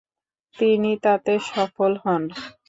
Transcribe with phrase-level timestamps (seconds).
[0.55, 2.23] তিনি তাতে সফল হন।